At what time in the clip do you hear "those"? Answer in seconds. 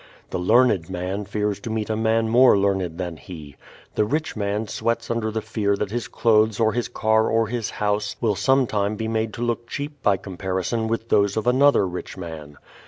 11.09-11.37